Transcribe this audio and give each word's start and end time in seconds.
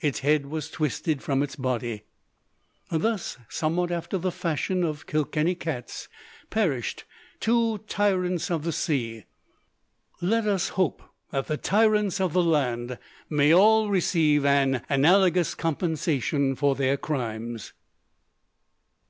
Its 0.00 0.20
head 0.20 0.46
was 0.46 0.70
twisted 0.70 1.20
from 1.22 1.42
its 1.42 1.54
body! 1.54 2.04
Thus, 2.90 3.36
somewhat 3.50 3.90
after 3.90 4.16
the 4.16 4.32
fashion 4.32 4.82
of 4.82 5.06
Kilkenny 5.06 5.54
cats, 5.54 6.08
perished 6.48 7.04
two 7.40 7.76
tyrants 7.86 8.50
of 8.50 8.64
the 8.64 8.72
sea. 8.72 9.24
Let 10.22 10.46
us 10.46 10.70
hope 10.80 11.02
that 11.30 11.46
the 11.48 11.58
tyrants 11.58 12.22
of 12.22 12.32
the 12.32 12.42
land 12.42 12.96
may 13.28 13.52
all 13.52 13.90
receive 13.90 14.46
an 14.46 14.80
analogous 14.88 15.54
compensation 15.54 16.54
for 16.54 16.74
their 16.74 16.96
crimes! 16.96 17.74